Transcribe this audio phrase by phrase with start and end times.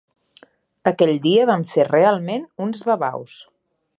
[0.91, 3.39] Aquell dia vam ser realment uns babaus.